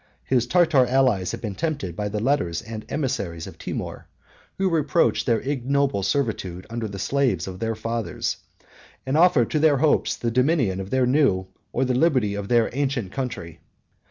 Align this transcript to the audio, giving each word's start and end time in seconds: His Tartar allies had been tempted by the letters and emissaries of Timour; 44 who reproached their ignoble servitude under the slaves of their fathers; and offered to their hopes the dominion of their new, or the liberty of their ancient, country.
His 0.23 0.47
Tartar 0.47 0.87
allies 0.87 1.29
had 1.31 1.41
been 1.41 1.53
tempted 1.53 1.95
by 1.95 2.09
the 2.09 2.19
letters 2.19 2.63
and 2.63 2.83
emissaries 2.91 3.45
of 3.45 3.59
Timour; 3.59 4.07
44 4.55 4.55
who 4.57 4.69
reproached 4.71 5.25
their 5.27 5.41
ignoble 5.41 6.01
servitude 6.01 6.65
under 6.71 6.87
the 6.87 6.97
slaves 6.97 7.47
of 7.47 7.59
their 7.59 7.75
fathers; 7.75 8.37
and 9.05 9.15
offered 9.15 9.51
to 9.51 9.59
their 9.59 9.77
hopes 9.77 10.17
the 10.17 10.31
dominion 10.31 10.79
of 10.79 10.89
their 10.89 11.05
new, 11.05 11.49
or 11.71 11.85
the 11.85 11.93
liberty 11.93 12.33
of 12.33 12.47
their 12.47 12.71
ancient, 12.73 13.11
country. 13.11 13.59